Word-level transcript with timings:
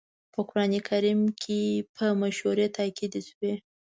په 0.33 0.39
قرآن 0.49 0.73
کريم 0.89 1.21
کې 1.41 1.59
په 1.95 2.05
مشورې 2.21 2.67
تاکيد 2.77 3.13
شوی. 3.29 3.53